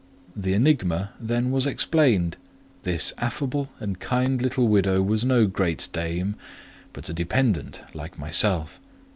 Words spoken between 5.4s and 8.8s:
great dame; but a dependent like myself.